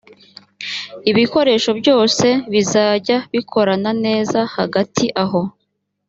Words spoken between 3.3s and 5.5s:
bikorana neza hagati aho